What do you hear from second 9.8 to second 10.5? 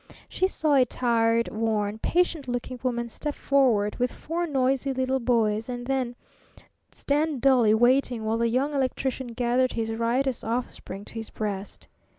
riotous